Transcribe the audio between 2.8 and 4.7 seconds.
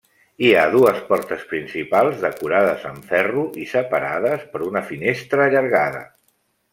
amb ferro i separades per